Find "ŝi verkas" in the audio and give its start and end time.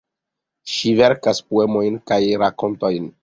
0.75-1.43